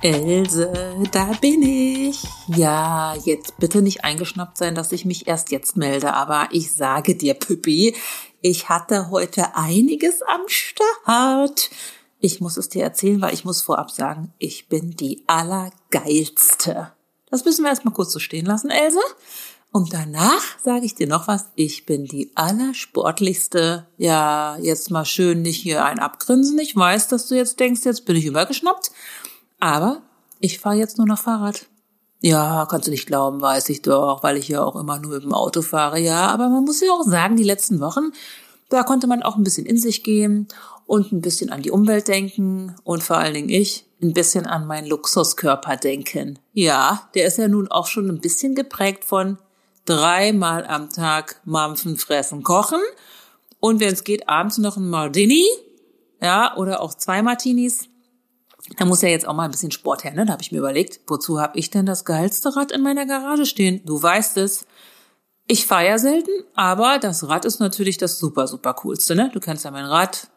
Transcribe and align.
Else, 0.00 0.70
da 1.10 1.32
bin 1.40 1.62
ich. 1.62 2.22
Ja, 2.46 3.16
jetzt 3.24 3.58
bitte 3.58 3.82
nicht 3.82 4.04
eingeschnappt 4.04 4.56
sein, 4.56 4.76
dass 4.76 4.92
ich 4.92 5.04
mich 5.04 5.26
erst 5.26 5.50
jetzt 5.50 5.76
melde, 5.76 6.14
aber 6.14 6.48
ich 6.52 6.72
sage 6.72 7.16
dir, 7.16 7.34
Püppi, 7.34 7.96
ich 8.40 8.68
hatte 8.68 9.10
heute 9.10 9.56
einiges 9.56 10.22
am 10.22 10.42
Start. 10.46 11.70
Ich 12.20 12.40
muss 12.40 12.56
es 12.56 12.68
dir 12.68 12.84
erzählen, 12.84 13.20
weil 13.20 13.34
ich 13.34 13.44
muss 13.44 13.60
vorab 13.60 13.90
sagen, 13.90 14.32
ich 14.38 14.68
bin 14.68 14.92
die 14.92 15.24
Allergeilste. 15.26 16.92
Das 17.30 17.44
müssen 17.44 17.64
wir 17.64 17.70
erstmal 17.70 17.94
kurz 17.94 18.12
so 18.12 18.20
stehen 18.20 18.46
lassen, 18.46 18.70
Else. 18.70 19.00
Und 19.72 19.92
danach 19.92 20.42
sage 20.62 20.86
ich 20.86 20.94
dir 20.94 21.08
noch 21.08 21.26
was, 21.26 21.46
ich 21.56 21.86
bin 21.86 22.04
die 22.04 22.30
Allersportlichste. 22.36 23.86
Ja, 23.96 24.56
jetzt 24.62 24.90
mal 24.92 25.04
schön 25.04 25.42
nicht 25.42 25.60
hier 25.60 25.84
ein 25.84 25.98
abgrinsen. 25.98 26.58
Ich 26.60 26.74
weiß, 26.74 27.08
dass 27.08 27.26
du 27.26 27.34
jetzt 27.34 27.58
denkst, 27.58 27.84
jetzt 27.84 28.04
bin 28.04 28.16
ich 28.16 28.26
übergeschnappt. 28.26 28.92
Aber 29.60 30.02
ich 30.40 30.58
fahre 30.58 30.76
jetzt 30.76 30.98
nur 30.98 31.06
noch 31.06 31.18
Fahrrad. 31.18 31.66
Ja, 32.20 32.66
kannst 32.68 32.88
du 32.88 32.90
nicht 32.90 33.06
glauben, 33.06 33.40
weiß 33.40 33.68
ich 33.68 33.82
doch, 33.82 34.22
weil 34.22 34.36
ich 34.36 34.48
ja 34.48 34.62
auch 34.62 34.76
immer 34.76 34.98
nur 34.98 35.14
mit 35.14 35.22
dem 35.22 35.34
Auto 35.34 35.62
fahre. 35.62 36.00
Ja, 36.00 36.26
aber 36.26 36.48
man 36.48 36.64
muss 36.64 36.80
ja 36.80 36.90
auch 36.90 37.04
sagen, 37.04 37.36
die 37.36 37.44
letzten 37.44 37.80
Wochen, 37.80 38.10
da 38.70 38.82
konnte 38.82 39.06
man 39.06 39.22
auch 39.22 39.36
ein 39.36 39.44
bisschen 39.44 39.66
in 39.66 39.78
sich 39.78 40.02
gehen 40.02 40.48
und 40.86 41.12
ein 41.12 41.20
bisschen 41.20 41.50
an 41.50 41.62
die 41.62 41.70
Umwelt 41.70 42.08
denken 42.08 42.74
und 42.82 43.02
vor 43.02 43.18
allen 43.18 43.34
Dingen 43.34 43.48
ich 43.50 43.84
ein 44.02 44.14
bisschen 44.14 44.46
an 44.46 44.66
meinen 44.66 44.88
Luxuskörper 44.88 45.76
denken. 45.76 46.38
Ja, 46.52 47.08
der 47.14 47.26
ist 47.26 47.38
ja 47.38 47.46
nun 47.46 47.68
auch 47.68 47.86
schon 47.86 48.08
ein 48.08 48.20
bisschen 48.20 48.54
geprägt 48.54 49.04
von 49.04 49.38
dreimal 49.84 50.66
am 50.66 50.90
Tag 50.90 51.40
Mampfen, 51.44 51.96
Fressen, 51.96 52.42
Kochen 52.42 52.80
und 53.60 53.80
wenn 53.80 53.92
es 53.92 54.04
geht, 54.04 54.28
abends 54.28 54.58
noch 54.58 54.76
ein 54.76 54.90
Martini, 54.90 55.46
ja, 56.20 56.56
oder 56.56 56.80
auch 56.80 56.94
zwei 56.94 57.22
Martinis. 57.22 57.88
Da 58.76 58.84
muss 58.84 59.02
ja 59.02 59.08
jetzt 59.08 59.26
auch 59.26 59.34
mal 59.34 59.44
ein 59.44 59.50
bisschen 59.50 59.70
Sport 59.70 60.04
her, 60.04 60.12
ne? 60.12 60.26
Da 60.26 60.32
habe 60.32 60.42
ich 60.42 60.52
mir 60.52 60.58
überlegt, 60.58 61.00
wozu 61.06 61.40
habe 61.40 61.58
ich 61.58 61.70
denn 61.70 61.86
das 61.86 62.04
geilste 62.04 62.54
Rad 62.54 62.70
in 62.70 62.82
meiner 62.82 63.06
Garage 63.06 63.46
stehen? 63.46 63.80
Du 63.84 64.00
weißt 64.00 64.36
es. 64.36 64.66
Ich 65.46 65.66
fahre 65.66 65.86
ja 65.86 65.98
selten, 65.98 66.30
aber 66.54 66.98
das 66.98 67.26
Rad 67.26 67.46
ist 67.46 67.58
natürlich 67.58 67.96
das 67.96 68.18
super, 68.18 68.46
super 68.46 68.74
coolste, 68.74 69.14
ne? 69.14 69.30
Du 69.32 69.40
kennst 69.40 69.64
ja 69.64 69.70
mein 69.70 69.86
Rad. 69.86 70.28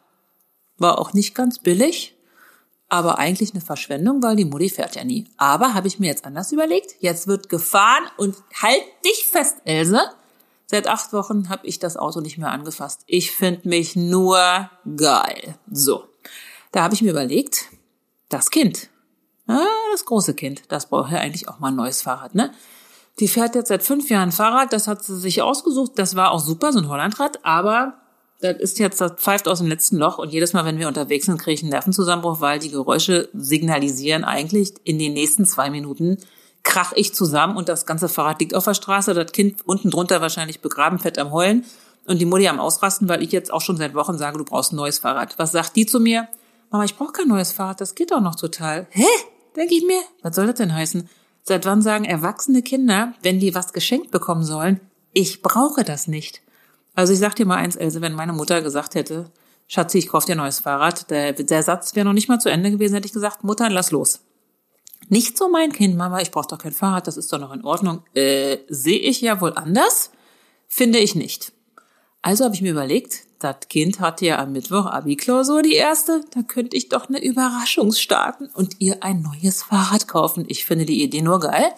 War 0.77 0.97
auch 0.99 1.13
nicht 1.13 1.35
ganz 1.35 1.59
billig, 1.59 2.15
aber 2.87 3.19
eigentlich 3.19 3.51
eine 3.51 3.61
Verschwendung, 3.61 4.23
weil 4.23 4.37
die 4.37 4.45
Mutti 4.45 4.69
fährt 4.69 4.95
ja 4.95 5.03
nie. 5.03 5.27
Aber 5.37 5.73
habe 5.73 5.87
ich 5.87 5.99
mir 5.99 6.07
jetzt 6.07 6.25
anders 6.25 6.51
überlegt. 6.51 6.95
Jetzt 6.99 7.27
wird 7.27 7.49
gefahren 7.49 8.03
und 8.17 8.35
halt 8.61 8.81
dich 9.05 9.27
fest, 9.29 9.57
Else. 9.65 9.99
Seit 10.65 10.87
acht 10.87 11.11
Wochen 11.11 11.49
habe 11.49 11.67
ich 11.67 11.79
das 11.79 11.97
Auto 11.97 12.21
nicht 12.21 12.37
mehr 12.37 12.51
angefasst. 12.51 13.01
Ich 13.05 13.31
finde 13.31 13.67
mich 13.67 13.97
nur 13.97 14.69
geil. 14.95 15.55
So, 15.69 16.05
da 16.71 16.83
habe 16.83 16.93
ich 16.93 17.01
mir 17.01 17.11
überlegt, 17.11 17.65
das 18.33 18.49
Kind, 18.49 18.89
ja, 19.47 19.65
das 19.91 20.05
große 20.05 20.33
Kind, 20.33 20.63
das 20.69 20.87
braucht 20.87 21.11
ja 21.11 21.19
eigentlich 21.19 21.47
auch 21.47 21.59
mal 21.59 21.69
ein 21.69 21.75
neues 21.75 22.01
Fahrrad, 22.01 22.35
ne? 22.35 22.51
Die 23.19 23.27
fährt 23.27 23.55
jetzt 23.55 23.67
seit 23.67 23.83
fünf 23.83 24.09
Jahren 24.09 24.31
Fahrrad, 24.31 24.73
das 24.73 24.87
hat 24.87 25.03
sie 25.03 25.17
sich 25.17 25.41
ausgesucht, 25.41 25.93
das 25.95 26.15
war 26.15 26.31
auch 26.31 26.39
super, 26.39 26.71
so 26.71 26.79
ein 26.79 26.87
Hollandrad, 26.87 27.39
aber 27.43 28.01
das 28.39 28.57
ist 28.57 28.79
jetzt, 28.79 28.99
das 29.01 29.13
pfeift 29.17 29.47
aus 29.47 29.59
dem 29.59 29.67
letzten 29.67 29.97
Loch. 29.97 30.17
Und 30.17 30.33
jedes 30.33 30.53
Mal, 30.53 30.65
wenn 30.65 30.79
wir 30.79 30.87
unterwegs 30.87 31.27
sind, 31.27 31.37
kriege 31.37 31.53
ich 31.53 31.61
einen 31.61 31.69
Nervenzusammenbruch, 31.69 32.41
weil 32.41 32.57
die 32.57 32.71
Geräusche 32.71 33.29
signalisieren 33.33 34.23
eigentlich 34.23 34.73
in 34.83 34.97
den 34.97 35.13
nächsten 35.13 35.45
zwei 35.45 35.69
Minuten 35.69 36.17
krach 36.63 36.93
ich 36.95 37.13
zusammen 37.13 37.55
und 37.57 37.69
das 37.69 37.85
ganze 37.85 38.09
Fahrrad 38.09 38.39
liegt 38.39 38.55
auf 38.55 38.65
der 38.65 38.73
Straße, 38.73 39.13
das 39.13 39.31
Kind 39.31 39.61
unten 39.65 39.89
drunter 39.89 40.21
wahrscheinlich 40.21 40.61
begraben, 40.61 40.99
fett 40.99 41.17
am 41.17 41.31
Heulen. 41.31 41.65
Und 42.07 42.19
die 42.19 42.25
Mutti 42.25 42.47
am 42.47 42.59
Ausrasten, 42.59 43.07
weil 43.09 43.21
ich 43.21 43.31
jetzt 43.31 43.53
auch 43.53 43.61
schon 43.61 43.77
seit 43.77 43.93
Wochen 43.93 44.17
sage, 44.17 44.37
du 44.37 44.43
brauchst 44.43 44.73
ein 44.73 44.75
neues 44.75 44.99
Fahrrad. 44.99 45.37
Was 45.37 45.51
sagt 45.51 45.75
die 45.75 45.85
zu 45.85 45.99
mir? 45.99 46.27
Mama, 46.71 46.85
ich 46.85 46.95
brauche 46.95 47.11
kein 47.11 47.27
neues 47.27 47.51
Fahrrad, 47.51 47.81
das 47.81 47.95
geht 47.95 48.11
doch 48.11 48.21
noch 48.21 48.35
total. 48.35 48.87
Hä? 48.91 49.05
Denke 49.57 49.75
ich 49.75 49.85
mir, 49.85 50.01
was 50.21 50.35
soll 50.35 50.47
das 50.47 50.55
denn 50.55 50.73
heißen? 50.73 51.09
Seit 51.43 51.65
wann 51.65 51.81
sagen 51.81 52.05
erwachsene 52.05 52.61
Kinder, 52.61 53.13
wenn 53.21 53.41
die 53.41 53.53
was 53.53 53.73
geschenkt 53.73 54.09
bekommen 54.09 54.43
sollen, 54.43 54.79
ich 55.11 55.41
brauche 55.41 55.83
das 55.83 56.07
nicht? 56.07 56.41
Also 56.95 57.11
ich 57.11 57.19
sag 57.19 57.35
dir 57.35 57.45
mal 57.45 57.57
eins, 57.57 57.75
Else, 57.75 57.99
wenn 57.99 58.13
meine 58.13 58.31
Mutter 58.31 58.61
gesagt 58.61 58.95
hätte, 58.95 59.29
Schatzi, 59.67 59.97
ich 59.97 60.07
kauf 60.07 60.23
dir 60.23 60.35
ein 60.35 60.37
neues 60.37 60.61
Fahrrad, 60.61 61.09
der, 61.09 61.33
der 61.33 61.63
Satz 61.63 61.93
wäre 61.95 62.05
noch 62.05 62.13
nicht 62.13 62.29
mal 62.29 62.39
zu 62.39 62.49
Ende 62.49 62.71
gewesen, 62.71 62.93
hätte 62.93 63.07
ich 63.07 63.13
gesagt, 63.13 63.43
Mutter, 63.43 63.69
lass 63.69 63.91
los. 63.91 64.21
Nicht 65.09 65.37
so 65.37 65.49
mein 65.49 65.73
Kind, 65.73 65.97
Mama, 65.97 66.21
ich 66.21 66.31
brauche 66.31 66.47
doch 66.47 66.57
kein 66.57 66.71
Fahrrad, 66.71 67.05
das 67.05 67.17
ist 67.17 67.33
doch 67.33 67.39
noch 67.39 67.51
in 67.51 67.65
Ordnung. 67.65 68.03
Äh, 68.13 68.59
sehe 68.69 68.99
ich 68.99 69.19
ja 69.19 69.41
wohl 69.41 69.53
anders? 69.53 70.11
Finde 70.69 70.99
ich 70.99 71.15
nicht. 71.15 71.51
Also 72.21 72.45
habe 72.45 72.55
ich 72.55 72.61
mir 72.61 72.71
überlegt, 72.71 73.25
das 73.43 73.67
Kind 73.69 73.99
hatte 73.99 74.25
ja 74.25 74.39
am 74.39 74.51
Mittwoch 74.51 74.85
Abi-Klausur, 74.85 75.61
die 75.61 75.73
erste. 75.73 76.23
Da 76.33 76.41
könnte 76.41 76.75
ich 76.77 76.89
doch 76.89 77.09
eine 77.09 77.23
Überraschung 77.23 77.91
starten 77.91 78.49
und 78.53 78.75
ihr 78.79 79.03
ein 79.03 79.21
neues 79.21 79.63
Fahrrad 79.63 80.07
kaufen. 80.07 80.45
Ich 80.47 80.65
finde 80.65 80.85
die 80.85 81.03
Idee 81.03 81.21
nur 81.21 81.39
geil. 81.39 81.71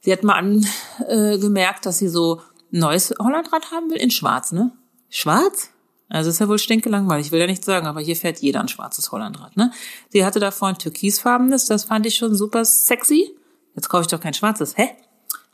Sie 0.00 0.12
hat 0.12 0.22
mal 0.22 0.34
angemerkt, 0.34 1.80
äh, 1.80 1.88
dass 1.88 1.98
sie 1.98 2.08
so 2.08 2.40
ein 2.72 2.78
neues 2.78 3.14
Hollandrad 3.18 3.70
haben 3.70 3.90
will 3.90 3.98
in 3.98 4.10
schwarz, 4.10 4.52
ne? 4.52 4.72
Schwarz? 5.08 5.70
Also 6.08 6.30
ist 6.30 6.40
ja 6.40 6.48
wohl 6.48 6.58
stinkelangweilig, 6.58 7.26
ich 7.26 7.32
will 7.32 7.40
ja 7.40 7.46
nicht 7.46 7.64
sagen, 7.64 7.86
aber 7.86 8.00
hier 8.00 8.16
fährt 8.16 8.40
jeder 8.40 8.60
ein 8.60 8.68
schwarzes 8.68 9.12
Hollandrad, 9.12 9.56
ne? 9.56 9.72
Sie 10.08 10.24
hatte 10.24 10.40
davor 10.40 10.68
ein 10.68 10.78
türkisfarbenes, 10.78 11.66
das 11.66 11.84
fand 11.84 12.06
ich 12.06 12.16
schon 12.16 12.34
super 12.34 12.64
sexy. 12.64 13.36
Jetzt 13.76 13.88
kaufe 13.88 14.02
ich 14.02 14.08
doch 14.08 14.20
kein 14.20 14.34
schwarzes. 14.34 14.76
Hä? 14.76 14.90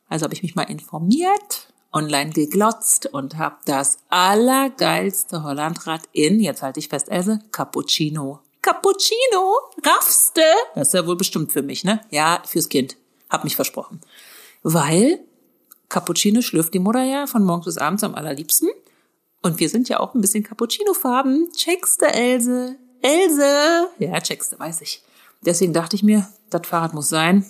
Also 0.09 0.25
habe 0.25 0.35
ich 0.35 0.43
mich 0.43 0.55
mal 0.55 0.63
informiert 0.63 1.69
online 1.97 2.31
geglotzt 2.31 3.07
und 3.07 3.39
habe 3.39 3.57
das 3.65 3.99
allergeilste 4.11 5.43
Hollandrad 5.43 6.03
in, 6.13 6.41
jetzt 6.41 6.63
halte 6.63 6.79
ich 6.79 6.89
fest, 6.89 7.09
Else, 7.09 7.41
Cappuccino. 7.53 8.41
Cappuccino? 8.61 9.55
Raffste? 9.83 10.43
Das 10.75 10.89
ist 10.89 10.95
ja 10.95 11.07
wohl 11.07 11.17
bestimmt 11.17 11.53
für 11.53 11.63
mich, 11.63 11.85
ne? 11.85 12.03
Ja, 12.11 12.43
fürs 12.45 12.69
Kind. 12.69 12.97
Hab 13.31 13.45
mich 13.45 13.57
versprochen. 13.57 14.01
Weil 14.63 15.21
Cappuccino 15.89 16.43
schlürft 16.43 16.75
die 16.75 16.81
Mutter 16.81 17.03
ja 17.03 17.27
von 17.27 17.43
morgens 17.45 17.65
bis 17.65 17.79
abends 17.79 18.05
am 18.05 18.15
allerliebsten. 18.15 18.69
Und 19.43 19.59
wir 19.59 19.69
sind 19.71 19.89
ja 19.89 20.01
auch 20.01 20.15
ein 20.15 20.21
bisschen 20.21 20.45
Cappuccino-Farben. 20.45 21.51
Checkste, 21.53 22.07
Else? 22.07 22.77
Else? 23.01 23.89
Ja, 23.99 24.21
checkste, 24.21 24.59
weiß 24.59 24.83
ich. 24.83 25.03
Deswegen 25.41 25.73
dachte 25.73 25.97
ich 25.97 26.03
mir, 26.03 26.29
das 26.51 26.67
Fahrrad 26.67 26.93
muss 26.93 27.09
sein 27.09 27.47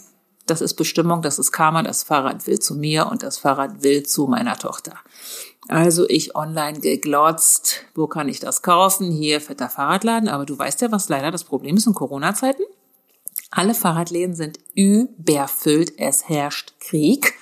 das 0.47 0.61
ist 0.61 0.75
Bestimmung, 0.75 1.23
das 1.23 1.39
ist 1.39 1.53
Karma, 1.53 1.83
das 1.83 2.05
Fahrrad 2.05 2.47
will 2.47 2.59
zu 2.59 2.75
mir 2.75 3.07
und 3.07 3.23
das 3.23 3.39
Fahrrad 3.39 3.83
will 3.83 4.05
zu 4.05 4.27
meiner 4.27 4.57
Tochter. 4.57 4.95
Also 5.69 6.09
ich 6.09 6.37
online 6.37 6.79
geglotzt, 6.81 7.83
wo 7.95 8.07
kann 8.07 8.29
ich 8.29 8.39
das 8.39 8.62
kaufen? 8.62 9.11
Hier 9.11 9.41
fetter 9.41 9.69
Fahrradladen, 9.69 10.29
aber 10.29 10.47
du 10.47 10.57
weißt 10.57 10.81
ja, 10.81 10.93
was 10.93 11.09
leider 11.09 11.33
das 11.33 11.45
Problem 11.45 11.77
ist 11.77 11.87
in 11.87 11.95
Corona-Zeiten. 11.95 12.62
Alle 13.51 13.75
Fahrradläden 13.75 14.34
sind 14.34 14.59
überfüllt, 14.75 15.95
es 15.99 16.29
herrscht 16.29 16.75
Krieg, 16.78 17.34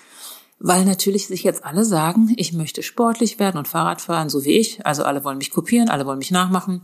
weil 0.59 0.85
natürlich 0.85 1.27
sich 1.27 1.43
jetzt 1.43 1.65
alle 1.65 1.85
sagen, 1.85 2.33
ich 2.37 2.53
möchte 2.55 2.83
sportlich 2.83 3.39
werden 3.39 3.59
und 3.59 3.69
Fahrrad 3.69 4.01
fahren, 4.01 4.31
so 4.31 4.45
wie 4.45 4.59
ich. 4.59 4.87
Also 4.87 5.05
alle 5.05 5.25
wollen 5.25 5.39
mich 5.39 5.51
kopieren, 5.51 5.91
alle 5.91 6.07
wollen 6.07 6.19
mich 6.19 6.31
nachmachen. 6.31 6.83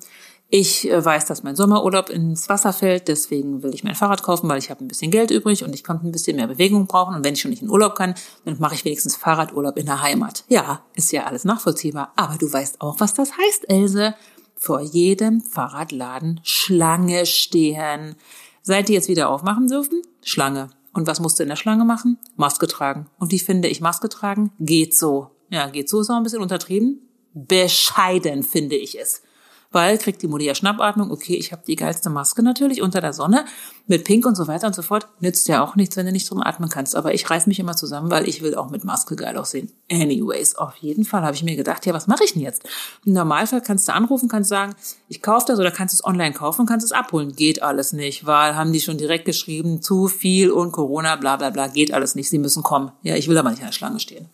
Ich 0.52 0.90
äh, 0.90 1.04
weiß, 1.04 1.26
dass 1.26 1.44
mein 1.44 1.54
Sommerurlaub 1.54 2.10
ins 2.10 2.48
Wasser 2.48 2.72
fällt, 2.72 3.06
deswegen 3.06 3.62
will 3.62 3.72
ich 3.72 3.84
mein 3.84 3.94
Fahrrad 3.94 4.24
kaufen, 4.24 4.48
weil 4.48 4.58
ich 4.58 4.68
habe 4.68 4.84
ein 4.84 4.88
bisschen 4.88 5.12
Geld 5.12 5.30
übrig 5.30 5.62
und 5.62 5.72
ich 5.74 5.84
kann 5.84 6.00
ein 6.02 6.10
bisschen 6.10 6.36
mehr 6.36 6.48
Bewegung 6.48 6.88
brauchen. 6.88 7.14
Und 7.14 7.24
wenn 7.24 7.34
ich 7.34 7.40
schon 7.40 7.52
nicht 7.52 7.62
in 7.62 7.70
Urlaub 7.70 7.94
kann, 7.94 8.14
dann 8.44 8.58
mache 8.58 8.74
ich 8.74 8.84
wenigstens 8.84 9.14
Fahrradurlaub 9.14 9.78
in 9.78 9.86
der 9.86 10.02
Heimat. 10.02 10.44
Ja, 10.48 10.82
ist 10.94 11.12
ja 11.12 11.24
alles 11.24 11.44
nachvollziehbar. 11.44 12.12
Aber 12.16 12.36
du 12.36 12.52
weißt 12.52 12.80
auch, 12.80 12.98
was 12.98 13.14
das 13.14 13.30
heißt, 13.38 13.70
Else. 13.70 14.14
Vor 14.56 14.82
jedem 14.82 15.40
Fahrradladen 15.40 16.40
Schlange 16.42 17.24
stehen. 17.24 18.16
Seit 18.60 18.88
die 18.88 18.92
jetzt 18.92 19.08
wieder 19.08 19.30
aufmachen 19.30 19.68
dürfen? 19.68 20.02
Schlange. 20.22 20.68
Und 20.92 21.06
was 21.06 21.20
musst 21.20 21.38
du 21.38 21.44
in 21.44 21.48
der 21.48 21.56
Schlange 21.56 21.84
machen? 21.84 22.18
Maske 22.36 22.66
tragen. 22.66 23.06
Und 23.18 23.30
wie 23.30 23.38
finde 23.38 23.68
ich 23.68 23.80
Maske 23.80 24.08
tragen? 24.10 24.52
Geht 24.58 24.94
so. 24.94 25.30
Ja, 25.48 25.68
geht 25.68 25.88
so 25.88 26.00
ist 26.00 26.10
auch 26.10 26.16
ein 26.16 26.24
bisschen 26.24 26.42
untertrieben. 26.42 27.00
Bescheiden 27.32 28.42
finde 28.42 28.76
ich 28.76 29.00
es. 29.00 29.22
Weil 29.72 29.98
kriegt 29.98 30.22
die 30.22 30.44
ja 30.44 30.54
Schnappatmung, 30.54 31.10
okay, 31.10 31.36
ich 31.36 31.52
habe 31.52 31.62
die 31.66 31.76
geilste 31.76 32.10
Maske 32.10 32.42
natürlich 32.42 32.82
unter 32.82 33.00
der 33.00 33.12
Sonne 33.12 33.44
mit 33.86 34.04
Pink 34.04 34.26
und 34.26 34.34
so 34.34 34.48
weiter 34.48 34.66
und 34.66 34.74
so 34.74 34.82
fort. 34.82 35.06
Nützt 35.20 35.46
ja 35.48 35.62
auch 35.62 35.76
nichts, 35.76 35.96
wenn 35.96 36.06
du 36.06 36.12
nicht 36.12 36.28
drum 36.28 36.42
atmen 36.42 36.68
kannst. 36.68 36.96
Aber 36.96 37.14
ich 37.14 37.28
reiß 37.28 37.46
mich 37.46 37.58
immer 37.60 37.76
zusammen, 37.76 38.10
weil 38.10 38.28
ich 38.28 38.42
will 38.42 38.54
auch 38.54 38.70
mit 38.70 38.84
Maske 38.84 39.16
geil 39.16 39.36
aussehen. 39.36 39.70
Anyways, 39.90 40.56
auf 40.56 40.76
jeden 40.76 41.04
Fall 41.04 41.22
habe 41.22 41.34
ich 41.34 41.44
mir 41.44 41.56
gedacht, 41.56 41.86
ja, 41.86 41.94
was 41.94 42.06
mache 42.06 42.24
ich 42.24 42.32
denn 42.32 42.42
jetzt? 42.42 42.68
Im 43.04 43.12
Normalfall 43.12 43.60
kannst 43.60 43.86
du 43.88 43.92
anrufen, 43.92 44.28
kannst 44.28 44.50
sagen, 44.50 44.74
ich 45.08 45.22
kaufe 45.22 45.46
das 45.46 45.58
oder 45.58 45.70
kannst 45.70 45.94
es 45.94 46.04
online 46.04 46.32
kaufen 46.32 46.66
kannst 46.66 46.84
es 46.84 46.92
abholen. 46.92 47.34
Geht 47.34 47.62
alles 47.62 47.92
nicht, 47.92 48.26
weil 48.26 48.56
haben 48.56 48.72
die 48.72 48.80
schon 48.80 48.98
direkt 48.98 49.24
geschrieben, 49.24 49.82
zu 49.82 50.08
viel 50.08 50.50
und 50.50 50.72
Corona, 50.72 51.16
bla 51.16 51.36
bla 51.36 51.50
bla, 51.50 51.68
geht 51.68 51.92
alles 51.92 52.14
nicht, 52.14 52.28
sie 52.28 52.38
müssen 52.38 52.62
kommen. 52.62 52.92
Ja, 53.02 53.14
ich 53.16 53.28
will 53.28 53.38
aber 53.38 53.50
nicht 53.50 53.60
in 53.60 53.66
der 53.66 53.72
Schlange 53.72 54.00
stehen. 54.00 54.28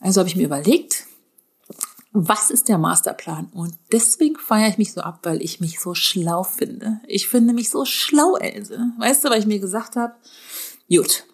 Also 0.00 0.20
habe 0.20 0.28
ich 0.28 0.36
mir 0.36 0.44
überlegt, 0.44 1.07
was 2.12 2.50
ist 2.50 2.68
der 2.68 2.78
Masterplan? 2.78 3.48
Und 3.52 3.74
deswegen 3.92 4.36
feiere 4.36 4.68
ich 4.68 4.78
mich 4.78 4.92
so 4.92 5.02
ab, 5.02 5.20
weil 5.22 5.42
ich 5.42 5.60
mich 5.60 5.78
so 5.78 5.94
schlau 5.94 6.42
finde. 6.42 7.00
Ich 7.06 7.28
finde 7.28 7.52
mich 7.52 7.70
so 7.70 7.84
schlau, 7.84 8.36
Else. 8.36 8.80
Weißt 8.98 9.24
du, 9.24 9.30
weil 9.30 9.40
ich 9.40 9.46
mir 9.46 9.60
gesagt 9.60 9.96
habe, 9.96 10.14
gut, 10.88 11.24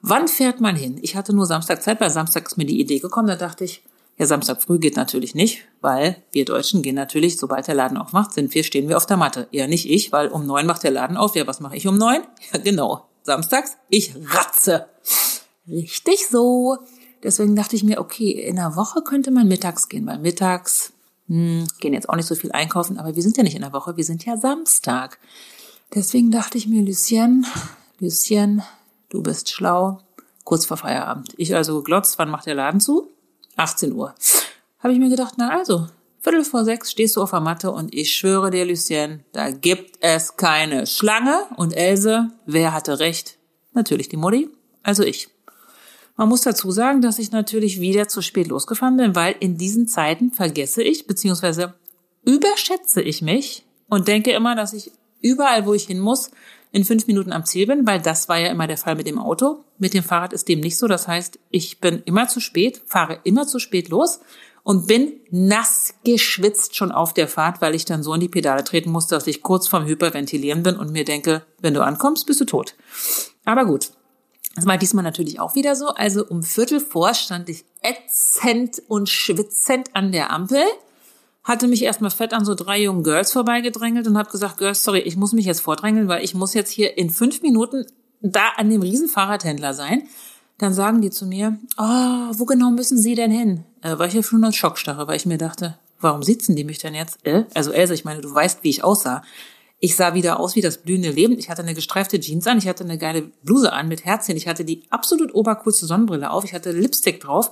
wann 0.00 0.28
fährt 0.28 0.60
man 0.60 0.76
hin? 0.76 0.98
Ich 1.02 1.16
hatte 1.16 1.34
nur 1.34 1.46
Samstag 1.46 1.82
Zeit, 1.82 2.00
weil 2.00 2.10
Samstag 2.10 2.46
ist 2.46 2.56
mir 2.56 2.66
die 2.66 2.80
Idee 2.80 3.00
gekommen. 3.00 3.28
Da 3.28 3.36
dachte 3.36 3.64
ich, 3.64 3.82
ja, 4.18 4.26
Samstag 4.26 4.62
früh 4.62 4.78
geht 4.78 4.96
natürlich 4.96 5.34
nicht, 5.34 5.62
weil 5.80 6.22
wir 6.30 6.44
Deutschen 6.44 6.82
gehen 6.82 6.94
natürlich, 6.94 7.38
sobald 7.38 7.66
der 7.66 7.74
Laden 7.74 7.96
aufmacht, 7.96 8.34
sind 8.34 8.54
wir, 8.54 8.64
stehen 8.64 8.88
wir 8.88 8.98
auf 8.98 9.06
der 9.06 9.16
Matte. 9.16 9.48
Ja, 9.50 9.66
nicht 9.66 9.88
ich, 9.88 10.12
weil 10.12 10.28
um 10.28 10.46
neun 10.46 10.66
macht 10.66 10.82
der 10.82 10.90
Laden 10.90 11.16
auf. 11.16 11.34
Ja, 11.34 11.46
was 11.46 11.60
mache 11.60 11.76
ich 11.76 11.86
um 11.86 11.96
neun? 11.96 12.20
Ja, 12.52 12.58
genau. 12.58 13.06
Samstags, 13.22 13.78
ich 13.88 14.14
ratze. 14.26 14.86
Richtig 15.66 16.26
so. 16.28 16.76
Deswegen 17.22 17.56
dachte 17.56 17.76
ich 17.76 17.84
mir, 17.84 18.00
okay, 18.00 18.30
in 18.30 18.56
der 18.56 18.76
Woche 18.76 19.02
könnte 19.02 19.30
man 19.30 19.48
mittags 19.48 19.88
gehen, 19.88 20.06
weil 20.06 20.18
mittags 20.18 20.92
hm, 21.28 21.66
gehen 21.78 21.92
jetzt 21.92 22.08
auch 22.08 22.16
nicht 22.16 22.26
so 22.26 22.34
viel 22.34 22.52
einkaufen, 22.52 22.98
aber 22.98 23.14
wir 23.14 23.22
sind 23.22 23.36
ja 23.36 23.42
nicht 23.42 23.54
in 23.54 23.62
der 23.62 23.72
Woche, 23.72 23.96
wir 23.96 24.04
sind 24.04 24.24
ja 24.24 24.36
Samstag. 24.36 25.18
Deswegen 25.94 26.30
dachte 26.30 26.56
ich 26.58 26.66
mir, 26.66 26.82
Lucien, 26.82 27.46
Lucien, 27.98 28.62
du 29.10 29.22
bist 29.22 29.50
schlau, 29.50 30.00
kurz 30.44 30.66
vor 30.66 30.76
Feierabend. 30.76 31.34
Ich 31.36 31.54
also 31.54 31.76
geglotzt, 31.76 32.18
wann 32.18 32.30
macht 32.30 32.46
der 32.46 32.54
Laden 32.54 32.80
zu? 32.80 33.10
18 33.56 33.92
Uhr. 33.92 34.14
Habe 34.78 34.92
ich 34.92 34.98
mir 34.98 35.10
gedacht, 35.10 35.34
na 35.36 35.50
also, 35.50 35.86
Viertel 36.22 36.44
vor 36.44 36.64
sechs 36.64 36.90
stehst 36.90 37.16
du 37.16 37.22
auf 37.22 37.30
der 37.30 37.40
Matte 37.40 37.70
und 37.70 37.94
ich 37.94 38.12
schwöre 38.12 38.50
dir, 38.50 38.66
Lucien, 38.66 39.24
da 39.32 39.50
gibt 39.50 39.96
es 40.00 40.36
keine 40.36 40.86
Schlange. 40.86 41.46
Und 41.56 41.72
Else, 41.74 42.30
wer 42.44 42.74
hatte 42.74 42.98
recht? 42.98 43.38
Natürlich 43.72 44.08
die 44.08 44.18
Mutti, 44.18 44.50
also 44.82 45.02
ich. 45.02 45.28
Man 46.20 46.28
muss 46.28 46.42
dazu 46.42 46.70
sagen, 46.70 47.00
dass 47.00 47.18
ich 47.18 47.32
natürlich 47.32 47.80
wieder 47.80 48.06
zu 48.06 48.20
spät 48.20 48.48
losgefahren 48.48 48.98
bin, 48.98 49.16
weil 49.16 49.34
in 49.40 49.56
diesen 49.56 49.88
Zeiten 49.88 50.32
vergesse 50.32 50.82
ich, 50.82 51.06
beziehungsweise 51.06 51.72
überschätze 52.26 53.00
ich 53.00 53.22
mich 53.22 53.64
und 53.88 54.06
denke 54.06 54.32
immer, 54.32 54.54
dass 54.54 54.74
ich 54.74 54.92
überall, 55.22 55.64
wo 55.64 55.72
ich 55.72 55.86
hin 55.86 55.98
muss, 55.98 56.30
in 56.72 56.84
fünf 56.84 57.06
Minuten 57.06 57.32
am 57.32 57.46
Ziel 57.46 57.66
bin, 57.66 57.86
weil 57.86 58.02
das 58.02 58.28
war 58.28 58.38
ja 58.38 58.48
immer 58.48 58.66
der 58.66 58.76
Fall 58.76 58.96
mit 58.96 59.06
dem 59.06 59.18
Auto. 59.18 59.64
Mit 59.78 59.94
dem 59.94 60.04
Fahrrad 60.04 60.34
ist 60.34 60.46
dem 60.46 60.60
nicht 60.60 60.76
so. 60.76 60.88
Das 60.88 61.08
heißt, 61.08 61.38
ich 61.48 61.80
bin 61.80 62.02
immer 62.04 62.28
zu 62.28 62.40
spät, 62.40 62.82
fahre 62.84 63.20
immer 63.24 63.46
zu 63.46 63.58
spät 63.58 63.88
los 63.88 64.20
und 64.62 64.86
bin 64.86 65.14
nass 65.30 65.94
geschwitzt 66.04 66.76
schon 66.76 66.92
auf 66.92 67.14
der 67.14 67.28
Fahrt, 67.28 67.62
weil 67.62 67.74
ich 67.74 67.86
dann 67.86 68.02
so 68.02 68.12
in 68.12 68.20
die 68.20 68.28
Pedale 68.28 68.62
treten 68.62 68.90
muss, 68.90 69.06
dass 69.06 69.26
ich 69.26 69.40
kurz 69.42 69.68
vorm 69.68 69.86
Hyperventilieren 69.86 70.62
bin 70.64 70.76
und 70.76 70.92
mir 70.92 71.06
denke, 71.06 71.46
wenn 71.62 71.72
du 71.72 71.82
ankommst, 71.82 72.26
bist 72.26 72.42
du 72.42 72.44
tot. 72.44 72.74
Aber 73.46 73.64
gut, 73.64 73.92
das 74.56 74.66
war 74.66 74.78
diesmal 74.78 75.04
natürlich 75.04 75.40
auch 75.40 75.54
wieder 75.54 75.76
so. 75.76 75.88
Also 75.88 76.26
um 76.26 76.42
Viertel 76.42 76.80
vor 76.80 77.14
stand 77.14 77.48
ich 77.48 77.64
ätzend 77.82 78.82
und 78.88 79.08
schwitzend 79.08 79.94
an 79.94 80.12
der 80.12 80.32
Ampel, 80.32 80.62
hatte 81.44 81.68
mich 81.68 81.82
erstmal 81.82 82.10
fett 82.10 82.34
an 82.34 82.44
so 82.44 82.54
drei 82.54 82.82
jungen 82.82 83.02
Girls 83.02 83.32
vorbeigedrängelt 83.32 84.06
und 84.06 84.18
habe 84.18 84.30
gesagt, 84.30 84.58
Girls, 84.58 84.82
sorry, 84.82 85.00
ich 85.00 85.16
muss 85.16 85.32
mich 85.32 85.46
jetzt 85.46 85.60
vordrängeln, 85.60 86.08
weil 86.08 86.24
ich 86.24 86.34
muss 86.34 86.54
jetzt 86.54 86.70
hier 86.70 86.98
in 86.98 87.10
fünf 87.10 87.42
Minuten 87.42 87.86
da 88.20 88.50
an 88.56 88.68
dem 88.68 88.82
riesen 88.82 89.08
Fahrradhändler 89.08 89.72
sein. 89.72 90.02
Dann 90.58 90.74
sagen 90.74 91.00
die 91.00 91.10
zu 91.10 91.24
mir, 91.24 91.58
oh, 91.78 91.82
wo 92.32 92.44
genau 92.44 92.70
müssen 92.70 92.98
Sie 92.98 93.14
denn 93.14 93.30
hin? 93.30 93.64
Äh, 93.80 93.98
war 93.98 94.06
ich 94.06 94.12
ja 94.12 94.22
schon 94.22 94.44
als 94.44 94.56
Schockstarre, 94.56 95.08
weil 95.08 95.16
ich 95.16 95.24
mir 95.24 95.38
dachte, 95.38 95.78
warum 96.00 96.22
sitzen 96.22 96.54
die 96.54 96.64
mich 96.64 96.78
denn 96.78 96.94
jetzt? 96.94 97.24
Äh? 97.24 97.44
Also 97.54 97.70
Elsa, 97.70 97.94
ich 97.94 98.04
meine, 98.04 98.20
du 98.20 98.32
weißt, 98.32 98.62
wie 98.62 98.68
ich 98.68 98.84
aussah. 98.84 99.22
Ich 99.82 99.96
sah 99.96 100.12
wieder 100.12 100.38
aus 100.38 100.56
wie 100.56 100.60
das 100.60 100.78
blühende 100.78 101.10
Leben. 101.10 101.38
Ich 101.38 101.48
hatte 101.48 101.62
eine 101.62 101.74
gestreifte 101.74 102.20
Jeans 102.20 102.46
an, 102.46 102.58
ich 102.58 102.68
hatte 102.68 102.84
eine 102.84 102.98
geile 102.98 103.22
Bluse 103.42 103.72
an 103.72 103.88
mit 103.88 104.04
Herzchen, 104.04 104.36
ich 104.36 104.46
hatte 104.46 104.64
die 104.64 104.82
absolut 104.90 105.34
obercoolste 105.34 105.86
Sonnenbrille 105.86 106.30
auf, 106.30 106.44
ich 106.44 106.52
hatte 106.52 106.70
Lipstick 106.70 107.20
drauf. 107.20 107.50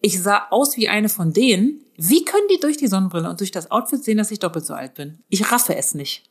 Ich 0.00 0.20
sah 0.20 0.48
aus 0.50 0.76
wie 0.76 0.88
eine 0.88 1.08
von 1.08 1.32
denen. 1.32 1.84
Wie 1.96 2.24
können 2.24 2.48
die 2.50 2.58
durch 2.58 2.76
die 2.76 2.88
Sonnenbrille 2.88 3.30
und 3.30 3.38
durch 3.38 3.52
das 3.52 3.70
Outfit 3.70 4.02
sehen, 4.02 4.18
dass 4.18 4.30
ich 4.30 4.40
doppelt 4.40 4.66
so 4.66 4.74
alt 4.74 4.94
bin? 4.94 5.20
Ich 5.28 5.52
raffe 5.52 5.76
es 5.76 5.94
nicht. 5.94 6.24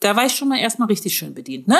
Da 0.00 0.16
war 0.16 0.26
ich 0.26 0.34
schon 0.34 0.48
mal 0.48 0.58
erstmal 0.58 0.88
richtig 0.88 1.16
schön 1.16 1.32
bedient, 1.32 1.66
ne? 1.66 1.78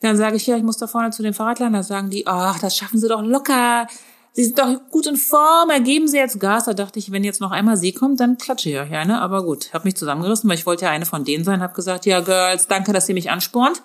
Dann 0.00 0.16
sage 0.16 0.36
ich, 0.36 0.46
ja, 0.46 0.56
ich 0.56 0.62
muss 0.62 0.78
da 0.78 0.86
vorne 0.86 1.10
zu 1.10 1.22
den 1.22 1.34
Fahrradlern. 1.34 1.72
Da 1.72 1.82
sagen 1.82 2.10
die, 2.10 2.26
ach, 2.26 2.58
das 2.58 2.76
schaffen 2.76 2.98
sie 2.98 3.08
doch 3.08 3.22
locker. 3.22 3.86
Sie 4.34 4.44
sind 4.44 4.58
doch 4.58 4.80
gut 4.90 5.06
in 5.06 5.16
Form, 5.16 5.68
ergeben 5.68 6.08
Sie 6.08 6.16
jetzt 6.16 6.40
Gas. 6.40 6.64
Da 6.64 6.72
dachte 6.72 6.98
ich, 6.98 7.12
wenn 7.12 7.22
jetzt 7.22 7.40
noch 7.40 7.50
einmal 7.50 7.76
sie 7.76 7.92
kommt, 7.92 8.18
dann 8.18 8.38
klatsche 8.38 8.70
ich 8.70 8.78
euch 8.78 8.90
ja, 8.90 9.04
ne? 9.04 9.20
Aber 9.20 9.44
gut, 9.44 9.74
habe 9.74 9.84
mich 9.84 9.96
zusammengerissen, 9.96 10.48
weil 10.48 10.56
ich 10.56 10.64
wollte 10.64 10.86
ja 10.86 10.90
eine 10.90 11.04
von 11.04 11.24
denen 11.24 11.44
sein, 11.44 11.60
habe 11.60 11.74
gesagt, 11.74 12.06
ja, 12.06 12.20
Girls, 12.20 12.66
danke, 12.66 12.94
dass 12.94 13.08
ihr 13.08 13.14
mich 13.14 13.30
anspornt. 13.30 13.82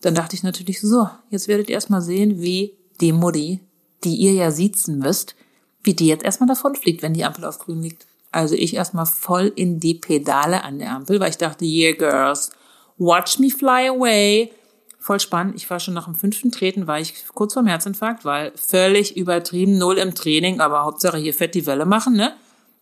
Dann 0.00 0.16
dachte 0.16 0.34
ich 0.34 0.42
natürlich 0.42 0.80
so, 0.80 1.08
jetzt 1.30 1.46
werdet 1.46 1.68
ihr 1.68 1.76
erstmal 1.76 2.02
sehen, 2.02 2.42
wie 2.42 2.76
die 3.00 3.12
Mutti, 3.12 3.60
die 4.02 4.16
ihr 4.16 4.32
ja 4.32 4.50
siezen 4.50 4.98
müsst, 4.98 5.36
wie 5.84 5.94
die 5.94 6.08
jetzt 6.08 6.24
erstmal 6.24 6.48
davon 6.48 6.74
fliegt, 6.74 7.02
wenn 7.02 7.14
die 7.14 7.24
Ampel 7.24 7.44
auf 7.44 7.60
grün 7.60 7.82
liegt. 7.82 8.06
Also 8.32 8.56
ich 8.56 8.74
erstmal 8.74 9.06
voll 9.06 9.52
in 9.54 9.78
die 9.78 9.94
Pedale 9.94 10.64
an 10.64 10.80
der 10.80 10.90
Ampel, 10.90 11.20
weil 11.20 11.30
ich 11.30 11.38
dachte, 11.38 11.64
yeah, 11.64 11.92
girls, 11.92 12.50
watch 12.98 13.38
me 13.38 13.48
fly 13.48 13.88
away 13.88 14.50
voll 15.04 15.20
spannend. 15.20 15.54
Ich 15.56 15.68
war 15.68 15.80
schon 15.80 15.92
nach 15.92 16.06
dem 16.06 16.14
fünften 16.14 16.50
Treten, 16.50 16.86
war 16.86 16.98
ich 16.98 17.26
kurz 17.34 17.52
vorm 17.52 17.66
Herzinfarkt, 17.66 18.24
weil 18.24 18.52
völlig 18.56 19.18
übertrieben, 19.18 19.76
null 19.76 19.98
im 19.98 20.14
Training, 20.14 20.60
aber 20.60 20.82
Hauptsache 20.82 21.18
hier 21.18 21.34
fett 21.34 21.54
die 21.54 21.66
Welle 21.66 21.84
machen, 21.84 22.14
ne? 22.16 22.32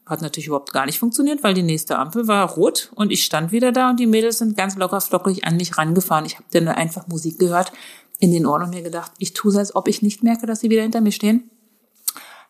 Hat 0.06 0.22
natürlich 0.22 0.46
überhaupt 0.46 0.72
gar 0.72 0.86
nicht 0.86 1.00
funktioniert, 1.00 1.42
weil 1.42 1.54
die 1.54 1.64
nächste 1.64 1.98
Ampel 1.98 2.28
war 2.28 2.48
rot 2.48 2.92
und 2.94 3.10
ich 3.10 3.24
stand 3.24 3.50
wieder 3.50 3.72
da 3.72 3.90
und 3.90 3.98
die 3.98 4.06
Mädels 4.06 4.38
sind 4.38 4.56
ganz 4.56 4.76
locker 4.76 5.00
flockig 5.00 5.44
an 5.44 5.56
mich 5.56 5.76
rangefahren. 5.76 6.24
Ich 6.24 6.36
habe 6.36 6.44
dann 6.52 6.68
einfach 6.68 7.08
Musik 7.08 7.40
gehört 7.40 7.72
in 8.20 8.30
den 8.30 8.46
Ohren 8.46 8.62
und 8.62 8.70
mir 8.70 8.82
gedacht, 8.82 9.10
ich 9.18 9.32
tue 9.32 9.50
es, 9.50 9.56
als 9.56 9.74
ob 9.74 9.88
ich 9.88 10.00
nicht 10.00 10.22
merke, 10.22 10.46
dass 10.46 10.60
sie 10.60 10.70
wieder 10.70 10.82
hinter 10.82 11.00
mir 11.00 11.10
stehen. 11.10 11.50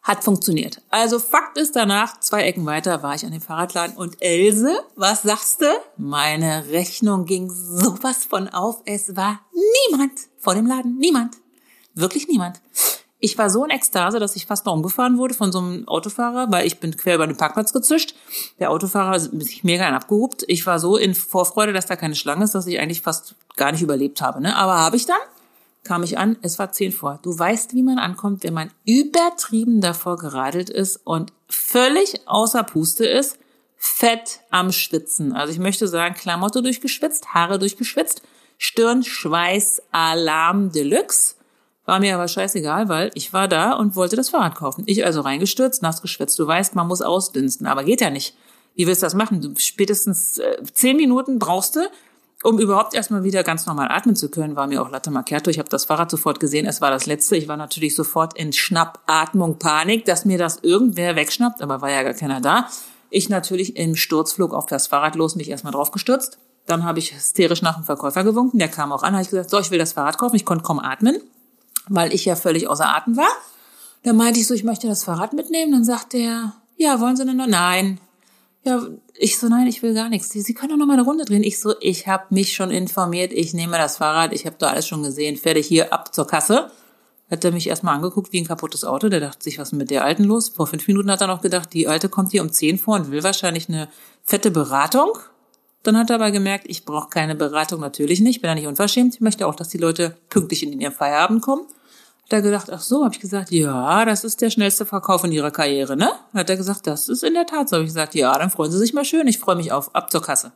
Hat 0.02 0.24
funktioniert. 0.24 0.82
Also 0.90 1.20
Fakt 1.20 1.56
ist 1.56 1.76
danach, 1.76 2.18
zwei 2.18 2.42
Ecken 2.42 2.66
weiter 2.66 3.04
war 3.04 3.14
ich 3.14 3.24
an 3.24 3.30
dem 3.30 3.40
Fahrradladen 3.40 3.96
und 3.96 4.20
Else, 4.20 4.80
was 4.96 5.22
sagst 5.22 5.62
du? 5.62 5.66
Meine 5.96 6.64
Rechnung 6.70 7.24
ging 7.24 7.50
sowas 7.50 8.24
von 8.24 8.48
auf. 8.48 8.82
Es 8.84 9.14
war 9.14 9.40
niemand 9.88 10.12
vor 10.38 10.54
dem 10.54 10.66
Laden. 10.66 10.98
Niemand. 10.98 11.36
Wirklich 11.94 12.26
niemand. 12.26 12.60
Ich 13.24 13.38
war 13.38 13.48
so 13.48 13.64
in 13.64 13.70
Ekstase, 13.70 14.18
dass 14.18 14.34
ich 14.34 14.46
fast 14.46 14.66
noch 14.66 14.72
umgefahren 14.72 15.16
wurde 15.18 15.34
von 15.34 15.52
so 15.52 15.60
einem 15.60 15.86
Autofahrer, 15.86 16.50
weil 16.50 16.66
ich 16.66 16.80
bin 16.80 16.96
quer 16.96 17.14
über 17.14 17.28
den 17.28 17.36
Parkplatz 17.36 17.72
gezischt. 17.72 18.16
Der 18.58 18.72
Autofahrer 18.72 19.14
ist 19.14 19.30
sich 19.40 19.62
mega 19.62 19.88
abgehupt. 19.88 20.44
Ich 20.48 20.66
war 20.66 20.80
so 20.80 20.96
in 20.96 21.14
Vorfreude, 21.14 21.72
dass 21.72 21.86
da 21.86 21.94
keine 21.94 22.16
Schlange 22.16 22.42
ist, 22.42 22.56
dass 22.56 22.66
ich 22.66 22.80
eigentlich 22.80 23.02
fast 23.02 23.36
gar 23.54 23.70
nicht 23.70 23.82
überlebt 23.82 24.20
habe. 24.20 24.40
Ne? 24.40 24.56
Aber 24.56 24.78
habe 24.78 24.96
ich 24.96 25.06
dann 25.06 25.20
kam 25.84 26.02
ich 26.02 26.18
an, 26.18 26.36
es 26.42 26.58
war 26.58 26.72
zehn 26.72 26.92
vor. 26.92 27.18
Du 27.22 27.36
weißt, 27.36 27.74
wie 27.74 27.82
man 27.82 27.98
ankommt, 27.98 28.44
wenn 28.44 28.54
man 28.54 28.70
übertrieben 28.84 29.80
davor 29.80 30.16
geradelt 30.16 30.70
ist 30.70 30.96
und 31.04 31.32
völlig 31.48 32.20
außer 32.26 32.62
Puste 32.62 33.04
ist, 33.04 33.38
fett 33.76 34.40
am 34.50 34.70
Schwitzen. 34.70 35.32
Also 35.32 35.52
ich 35.52 35.58
möchte 35.58 35.88
sagen, 35.88 36.14
Klamotte 36.14 36.62
durchgeschwitzt, 36.62 37.34
Haare 37.34 37.58
durchgeschwitzt, 37.58 38.22
Stirn, 38.56 39.02
Schweiß, 39.02 39.82
Alarm 39.90 40.70
Deluxe. 40.70 41.34
War 41.84 41.98
mir 41.98 42.14
aber 42.14 42.28
scheißegal, 42.28 42.88
weil 42.88 43.10
ich 43.14 43.32
war 43.32 43.48
da 43.48 43.72
und 43.72 43.96
wollte 43.96 44.14
das 44.14 44.28
Fahrrad 44.28 44.54
kaufen. 44.54 44.84
Ich 44.86 45.04
also 45.04 45.20
reingestürzt, 45.20 45.82
nass 45.82 46.00
geschwitzt. 46.00 46.38
Du 46.38 46.46
weißt, 46.46 46.76
man 46.76 46.86
muss 46.86 47.02
ausdünsten, 47.02 47.66
aber 47.66 47.82
geht 47.82 48.00
ja 48.00 48.10
nicht. 48.10 48.36
Wie 48.76 48.86
willst 48.86 49.02
du 49.02 49.06
das 49.06 49.14
machen? 49.14 49.40
Du 49.40 49.52
spätestens 49.58 50.38
äh, 50.38 50.62
zehn 50.72 50.96
Minuten 50.96 51.40
brauchst 51.40 51.74
du, 51.74 51.80
um 52.42 52.58
überhaupt 52.58 52.94
erstmal 52.94 53.24
wieder 53.24 53.44
ganz 53.44 53.66
normal 53.66 53.88
atmen 53.90 54.16
zu 54.16 54.28
können, 54.28 54.56
war 54.56 54.66
mir 54.66 54.82
auch 54.82 54.90
Latte 54.90 55.10
Macchiato. 55.10 55.50
Ich 55.50 55.58
habe 55.58 55.68
das 55.68 55.84
Fahrrad 55.84 56.10
sofort 56.10 56.40
gesehen. 56.40 56.66
Es 56.66 56.80
war 56.80 56.90
das 56.90 57.06
letzte. 57.06 57.36
Ich 57.36 57.48
war 57.48 57.56
natürlich 57.56 57.94
sofort 57.94 58.36
in 58.36 58.52
Schnappatmung, 58.52 59.58
Panik, 59.58 60.04
dass 60.04 60.24
mir 60.24 60.38
das 60.38 60.58
irgendwer 60.62 61.16
wegschnappt, 61.16 61.62
aber 61.62 61.80
war 61.80 61.90
ja 61.90 62.02
gar 62.02 62.14
keiner 62.14 62.40
da. 62.40 62.68
Ich 63.10 63.28
natürlich 63.28 63.76
im 63.76 63.94
Sturzflug 63.94 64.54
auf 64.54 64.66
das 64.66 64.86
Fahrrad 64.86 65.14
los, 65.14 65.36
mich 65.36 65.50
erstmal 65.50 65.72
draufgestürzt. 65.72 66.38
Dann 66.66 66.84
habe 66.84 66.98
ich 66.98 67.14
hysterisch 67.14 67.62
nach 67.62 67.74
dem 67.76 67.84
Verkäufer 67.84 68.24
gewunken. 68.24 68.58
Der 68.58 68.68
kam 68.68 68.92
auch 68.92 69.02
an, 69.02 69.12
habe 69.12 69.22
ich 69.22 69.30
gesagt, 69.30 69.50
so, 69.50 69.58
ich 69.58 69.70
will 69.70 69.78
das 69.78 69.92
Fahrrad 69.92 70.18
kaufen. 70.18 70.36
Ich 70.36 70.44
konnte 70.44 70.64
kaum 70.64 70.78
atmen, 70.78 71.20
weil 71.88 72.14
ich 72.14 72.24
ja 72.24 72.36
völlig 72.36 72.68
außer 72.68 72.88
Atem 72.88 73.16
war. 73.16 73.30
Dann 74.04 74.16
meinte 74.16 74.40
ich 74.40 74.46
so, 74.46 74.54
ich 74.54 74.64
möchte 74.64 74.88
das 74.88 75.04
Fahrrad 75.04 75.32
mitnehmen. 75.32 75.72
Dann 75.72 75.84
sagt 75.84 76.14
er, 76.14 76.54
ja, 76.76 76.98
wollen 77.00 77.16
Sie 77.16 77.24
denn 77.24 77.36
noch? 77.36 77.46
Nein. 77.46 78.00
Ja, 78.64 78.80
ich 79.14 79.38
so, 79.38 79.48
nein, 79.48 79.66
ich 79.66 79.82
will 79.82 79.92
gar 79.92 80.08
nichts. 80.08 80.30
Sie, 80.30 80.40
Sie 80.40 80.54
können 80.54 80.70
doch 80.70 80.76
noch 80.76 80.86
mal 80.86 80.92
eine 80.92 81.02
Runde 81.02 81.24
drehen. 81.24 81.42
Ich 81.42 81.58
so, 81.58 81.74
ich 81.80 82.06
habe 82.06 82.26
mich 82.30 82.52
schon 82.52 82.70
informiert, 82.70 83.32
ich 83.32 83.54
nehme 83.54 83.76
das 83.76 83.96
Fahrrad, 83.96 84.32
ich 84.32 84.46
habe 84.46 84.56
da 84.58 84.68
alles 84.68 84.86
schon 84.86 85.02
gesehen, 85.02 85.36
fertig 85.36 85.66
hier 85.66 85.92
ab 85.92 86.14
zur 86.14 86.26
Kasse. 86.26 86.70
Hat 87.28 87.44
er 87.44 87.50
mich 87.50 87.66
erstmal 87.66 87.96
angeguckt 87.96 88.32
wie 88.32 88.40
ein 88.40 88.46
kaputtes 88.46 88.84
Auto. 88.84 89.08
Der 89.08 89.18
dachte 89.18 89.42
sich, 89.42 89.58
was 89.58 89.72
ist 89.72 89.78
mit 89.78 89.90
der 89.90 90.04
Alten 90.04 90.24
los? 90.24 90.50
Vor 90.50 90.66
fünf 90.66 90.86
Minuten 90.86 91.10
hat 91.10 91.22
er 91.22 91.26
noch 91.26 91.40
gedacht, 91.40 91.72
die 91.72 91.88
Alte 91.88 92.08
kommt 92.08 92.30
hier 92.30 92.42
um 92.42 92.52
zehn 92.52 92.78
vor 92.78 92.96
und 92.96 93.10
will 93.10 93.24
wahrscheinlich 93.24 93.68
eine 93.68 93.88
fette 94.22 94.50
Beratung. 94.50 95.18
Dann 95.82 95.96
hat 95.96 96.10
er 96.10 96.16
aber 96.16 96.30
gemerkt, 96.30 96.66
ich 96.68 96.84
brauche 96.84 97.08
keine 97.08 97.34
Beratung, 97.34 97.80
natürlich 97.80 98.20
nicht, 98.20 98.42
bin 98.42 98.48
ja 98.48 98.54
nicht 98.54 98.66
unverschämt. 98.66 99.14
Ich 99.14 99.20
möchte 99.20 99.46
auch, 99.46 99.54
dass 99.54 99.70
die 99.70 99.78
Leute 99.78 100.16
pünktlich 100.28 100.62
in 100.62 100.78
ihren 100.80 100.92
Feierabend 100.92 101.42
kommen. 101.42 101.66
Er 102.32 102.40
gedacht, 102.40 102.70
ach 102.70 102.80
so, 102.80 103.04
habe 103.04 103.14
ich 103.14 103.20
gesagt, 103.20 103.50
ja, 103.50 104.04
das 104.06 104.24
ist 104.24 104.40
der 104.40 104.48
schnellste 104.48 104.86
Verkauf 104.86 105.22
in 105.24 105.32
ihrer 105.32 105.50
Karriere, 105.50 105.96
ne? 105.96 106.10
Hat 106.32 106.48
er 106.48 106.56
gesagt, 106.56 106.86
das 106.86 107.10
ist 107.10 107.22
in 107.22 107.34
der 107.34 107.44
Tat 107.44 107.68
so. 107.68 107.76
Habe 107.76 107.84
ich 107.84 107.90
gesagt, 107.90 108.14
ja, 108.14 108.36
dann 108.38 108.50
freuen 108.50 108.72
Sie 108.72 108.78
sich 108.78 108.94
mal 108.94 109.04
schön, 109.04 109.26
ich 109.26 109.38
freue 109.38 109.56
mich 109.56 109.70
auf, 109.70 109.94
ab 109.94 110.10
zur 110.10 110.22
Kasse. 110.22 110.52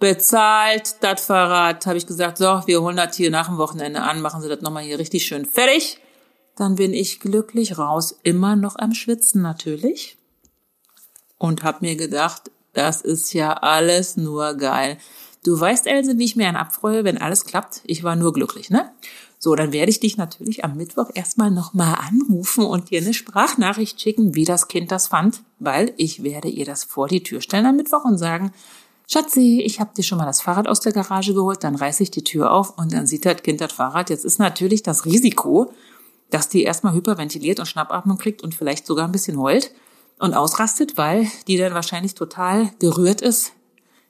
Bezahlt 0.00 0.96
das 1.00 1.26
Fahrrad, 1.26 1.86
habe 1.86 1.98
ich 1.98 2.06
gesagt, 2.06 2.38
so, 2.38 2.62
wir 2.66 2.82
holen 2.82 2.96
das 2.96 3.14
hier 3.14 3.30
nach 3.30 3.46
dem 3.46 3.58
Wochenende 3.58 4.02
an, 4.02 4.20
machen 4.20 4.42
Sie 4.42 4.48
das 4.48 4.60
nochmal 4.60 4.82
hier 4.82 4.98
richtig 4.98 5.24
schön 5.24 5.46
fertig. 5.46 6.00
Dann 6.56 6.74
bin 6.74 6.92
ich 6.92 7.20
glücklich 7.20 7.78
raus, 7.78 8.18
immer 8.24 8.56
noch 8.56 8.74
am 8.76 8.92
Schwitzen 8.92 9.40
natürlich. 9.40 10.18
Und 11.38 11.62
habe 11.62 11.78
mir 11.82 11.94
gedacht, 11.94 12.50
das 12.72 13.02
ist 13.02 13.32
ja 13.32 13.52
alles 13.52 14.16
nur 14.16 14.54
geil. 14.54 14.98
Du 15.44 15.58
weißt, 15.58 15.86
Else, 15.86 16.18
wie 16.18 16.24
ich 16.24 16.36
mir 16.36 16.48
einen 16.48 16.56
abfreue, 16.56 17.04
wenn 17.04 17.18
alles 17.18 17.44
klappt. 17.44 17.82
Ich 17.84 18.02
war 18.02 18.16
nur 18.16 18.32
glücklich, 18.32 18.70
ne? 18.70 18.90
So, 19.44 19.56
dann 19.56 19.72
werde 19.72 19.90
ich 19.90 19.98
dich 19.98 20.16
natürlich 20.16 20.64
am 20.64 20.76
Mittwoch 20.76 21.10
erstmal 21.14 21.50
nochmal 21.50 21.96
anrufen 21.96 22.64
und 22.64 22.90
dir 22.90 23.00
eine 23.00 23.12
Sprachnachricht 23.12 24.00
schicken, 24.00 24.36
wie 24.36 24.44
das 24.44 24.68
Kind 24.68 24.92
das 24.92 25.08
fand, 25.08 25.42
weil 25.58 25.92
ich 25.96 26.22
werde 26.22 26.46
ihr 26.46 26.64
das 26.64 26.84
vor 26.84 27.08
die 27.08 27.24
Tür 27.24 27.40
stellen 27.40 27.66
am 27.66 27.74
Mittwoch 27.74 28.04
und 28.04 28.18
sagen, 28.18 28.52
Schatzi, 29.08 29.60
ich 29.66 29.80
habe 29.80 29.90
dir 29.96 30.04
schon 30.04 30.18
mal 30.18 30.26
das 30.26 30.42
Fahrrad 30.42 30.68
aus 30.68 30.78
der 30.78 30.92
Garage 30.92 31.34
geholt, 31.34 31.64
dann 31.64 31.74
reiße 31.74 32.04
ich 32.04 32.12
die 32.12 32.22
Tür 32.22 32.52
auf 32.52 32.78
und 32.78 32.92
dann 32.92 33.08
sieht 33.08 33.26
das 33.26 33.42
Kind 33.42 33.60
das 33.60 33.72
Fahrrad. 33.72 34.10
Jetzt 34.10 34.24
ist 34.24 34.38
natürlich 34.38 34.84
das 34.84 35.06
Risiko, 35.06 35.72
dass 36.30 36.48
die 36.48 36.62
erstmal 36.62 36.94
hyperventiliert 36.94 37.58
und 37.58 37.66
Schnappatmung 37.66 38.18
kriegt 38.18 38.42
und 38.42 38.54
vielleicht 38.54 38.86
sogar 38.86 39.06
ein 39.06 39.12
bisschen 39.12 39.40
heult 39.40 39.72
und 40.20 40.34
ausrastet, 40.34 40.96
weil 40.96 41.26
die 41.48 41.56
dann 41.56 41.74
wahrscheinlich 41.74 42.14
total 42.14 42.70
gerührt 42.78 43.20
ist, 43.20 43.54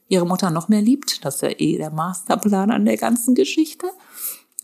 ihre 0.09 0.27
Mutter 0.27 0.51
noch 0.51 0.69
mehr 0.69 0.83
liebt. 0.83 1.25
Das 1.25 1.37
ist 1.37 1.41
ja 1.41 1.53
eh 1.57 1.79
der 1.79 1.91
Masterplan 1.91 2.71
an 2.71 2.85
der 2.85 2.99
ganzen 2.99 3.35
Geschichte. 3.35 3.87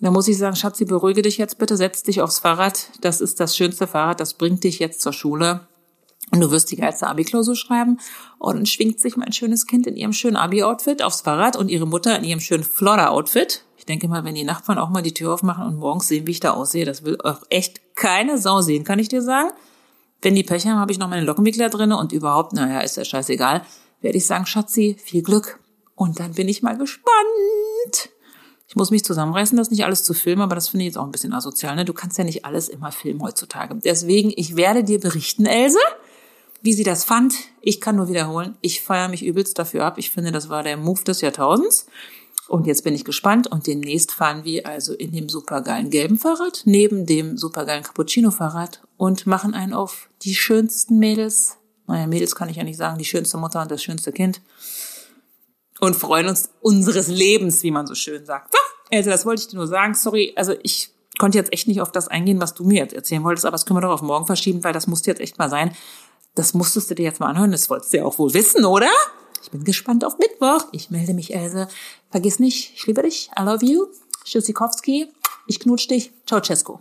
Da 0.01 0.11
muss 0.13 0.29
ich 0.29 0.39
sagen, 0.39 0.55
Schatzi, 0.55 0.85
beruhige 0.85 1.23
dich 1.23 1.39
jetzt 1.39 1.59
bitte, 1.59 1.77
setz 1.77 2.03
dich 2.05 2.23
aufs 2.23 2.39
Fahrrad. 2.39 2.91
Das 3.01 3.21
ist 3.21 3.41
das 3.41 3.57
schönste 3.57 3.87
Fahrrad, 3.87 4.21
das 4.21 4.35
bringt 4.35 4.63
dich 4.63 4.79
jetzt 4.79 5.01
zur 5.01 5.13
Schule. 5.13 5.67
Und 6.31 6.41
du 6.41 6.51
wirst 6.51 6.71
die 6.71 6.77
geilste 6.77 7.07
Abi-Klausur 7.07 7.57
schreiben. 7.57 7.99
Und 8.39 8.57
dann 8.57 8.67
schwingt 8.67 9.01
sich 9.01 9.17
mein 9.17 9.33
schönes 9.33 9.67
Kind 9.67 9.87
in 9.87 9.97
ihrem 9.97 10.13
schönen 10.13 10.37
Abi-Outfit 10.37 11.03
aufs 11.03 11.23
Fahrrad 11.23 11.57
und 11.57 11.69
ihre 11.69 11.87
Mutter 11.87 12.17
in 12.17 12.25
ihrem 12.25 12.41
schönen 12.41 12.65
Flodder-Outfit. 12.65 13.65
Ich 13.77 13.87
denke 13.87 14.09
mal, 14.09 14.25
wenn 14.25 14.35
die 14.35 14.45
Nachbarn 14.45 14.79
auch 14.79 14.91
mal 14.91 15.03
die 15.03 15.15
Tür 15.15 15.33
aufmachen 15.33 15.67
und 15.67 15.77
morgens 15.77 16.07
sehen, 16.07 16.27
wie 16.27 16.33
ich 16.33 16.41
da 16.41 16.53
aussehe, 16.53 16.85
das 16.85 17.05
will 17.05 17.19
auch 17.23 17.43
echt 17.49 17.97
keine 17.97 18.39
Sau 18.39 18.61
sehen, 18.61 18.85
kann 18.85 18.99
ich 18.99 19.09
dir 19.09 19.23
sagen. 19.23 19.51
Wenn 20.21 20.35
die 20.35 20.43
Pech 20.43 20.67
haben, 20.67 20.79
habe 20.79 20.93
ich 20.93 20.99
noch 20.99 21.09
meine 21.09 21.25
Lockenwickler 21.25 21.71
drinne 21.71 21.97
und 21.97 22.13
überhaupt, 22.13 22.53
naja, 22.53 22.81
ist 22.81 22.97
ja 22.97 23.05
scheißegal, 23.05 23.63
werde 24.01 24.19
ich 24.19 24.27
sagen, 24.27 24.47
Schatzi, 24.47 24.97
viel 25.03 25.23
Glück. 25.23 25.61
Und 25.95 26.21
dann 26.21 26.35
bin 26.35 26.49
ich 26.49 26.63
mal 26.63 26.77
gespannt. 26.77 28.11
Ich 28.69 28.77
muss 28.77 28.91
mich 28.91 29.03
zusammenreißen, 29.03 29.57
das 29.57 29.71
nicht 29.71 29.85
alles 29.85 30.05
zu 30.05 30.13
filmen, 30.13 30.43
aber 30.43 30.55
das 30.55 30.69
finde 30.69 30.85
ich 30.85 30.89
jetzt 30.89 30.99
auch 30.99 31.05
ein 31.05 31.11
bisschen 31.11 31.33
asozial. 31.33 31.75
Ne? 31.75 31.87
Du 31.87 31.95
kannst 31.95 32.19
ja 32.19 32.25
nicht 32.25 32.45
alles 32.45 32.69
immer 32.69 32.93
filmen 32.93 33.23
heutzutage. 33.23 33.75
Deswegen, 33.83 34.31
ich 34.37 34.57
werde 34.57 34.85
dir 34.85 35.01
berichten, 35.01 35.47
Else, 35.47 35.79
wie 36.61 36.75
sie 36.75 36.85
das 36.85 37.05
fand. 37.05 37.35
Ich 37.63 37.81
kann 37.81 37.97
nur 37.97 38.09
wiederholen, 38.09 38.59
ich 38.61 38.83
feiere 38.83 39.09
mich 39.09 39.25
übelst 39.25 39.59
dafür 39.59 39.87
ab. 39.87 39.97
Ich 39.97 40.11
finde, 40.11 40.33
das 40.33 40.51
war 40.51 40.63
der 40.63 40.77
Move 40.77 41.03
des 41.03 41.23
Jahrtausends. 41.23 41.87
Und 42.47 42.67
jetzt 42.67 42.85
bin 42.85 42.95
ich 42.95 43.05
gespannt 43.05 43.47
und 43.47 43.67
demnächst 43.67 44.13
fahren 44.13 44.45
wir 44.45 44.67
also 44.67 44.93
in 44.93 45.13
dem 45.13 45.31
supergeilen 45.31 45.89
gelben 45.89 46.19
Fahrrad, 46.19 46.63
neben 46.65 47.07
dem 47.07 47.39
supergeilen 47.39 47.85
Cappuccino-Fahrrad 47.85 48.83
und 48.97 49.27
machen 49.27 49.55
einen 49.55 49.73
auf 49.73 50.11
die 50.23 50.35
schönsten 50.35 50.99
Mädels. 50.99 51.57
Naja, 51.87 52.07
Mädels 52.07 52.35
kann 52.35 52.51
ich 52.51 52.57
ja 52.57 52.65
nicht 52.65 52.79
sagen, 52.79 52.99
die 52.99 53.05
schönste 53.07 53.39
Mutter 53.39 53.63
und 53.63 53.71
das 53.71 53.83
schönste 53.83 54.13
Kind. 54.13 54.43
Und 55.81 55.95
freuen 55.95 56.27
uns 56.27 56.51
unseres 56.61 57.09
Lebens, 57.09 57.63
wie 57.63 57.71
man 57.71 57.87
so 57.87 57.95
schön 57.95 58.25
sagt. 58.27 58.55
So, 58.91 58.97
also 58.97 59.11
das 59.11 59.27
wollte 59.27 59.43
ich 59.43 59.49
dir 59.49 59.57
nur 59.57 59.67
sagen. 59.67 59.95
Sorry, 59.95 60.33
also 60.37 60.55
ich 60.63 60.91
konnte 61.19 61.39
jetzt 61.39 61.53
echt 61.53 61.69
nicht 61.69 61.81
auf 61.81 61.93
das 61.93 62.09
eingehen, 62.09 62.41
was 62.41 62.55
du 62.55 62.65
mir 62.65 62.79
jetzt 62.79 62.95
erzählen 62.95 63.25
wolltest, 63.25 63.45
aber 63.45 63.53
das 63.55 63.67
können 63.67 63.79
wir 63.79 63.83
doch 63.83 63.93
auf 63.93 64.03
morgen 64.03 64.27
verschieben, 64.27 64.65
weil 64.65 64.73
das 64.73 64.87
musste 64.87 65.11
jetzt 65.11 65.21
echt 65.21 65.39
mal 65.39 65.51
sein. 65.51 65.75
Das 66.35 66.55
musstest 66.55 66.91
du 66.91 66.95
dir 66.95 67.03
jetzt 67.03 67.21
mal 67.21 67.27
anhören, 67.27 67.51
das 67.51 67.69
wolltest 67.69 67.93
du 67.93 67.99
ja 67.99 68.05
auch 68.05 68.19
wohl 68.19 68.33
wissen, 68.33 68.65
oder? 68.65 68.91
Ich 69.43 69.51
bin 69.51 69.65
gespannt 69.65 70.05
auf 70.05 70.19
Mittwoch. 70.19 70.67
Ich 70.73 70.91
melde 70.91 71.15
mich, 71.15 71.35
Else. 71.35 71.69
Vergiss 72.11 72.39
nicht, 72.39 72.73
ich 72.77 72.87
liebe 72.87 73.03
dich. 73.03 73.31
I 73.39 73.43
love 73.43 73.65
you. 73.65 73.87
Tschüssikowski. 74.25 75.09
Ich 75.47 75.61
knutsch 75.61 75.89
dich. 75.89 76.13
Ciao, 76.27 76.41
Cesco. 76.43 76.81